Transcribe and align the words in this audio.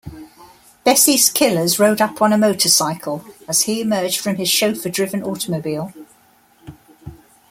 Besse's 0.83 1.29
killers 1.29 1.77
rode 1.77 2.01
up 2.01 2.23
on 2.23 2.33
a 2.33 2.37
motorcycle 2.39 3.23
as 3.47 3.61
he 3.65 3.81
emerged 3.81 4.19
from 4.19 4.37
his 4.37 4.49
chauffeur-driven 4.49 5.21
automobile. 5.21 5.93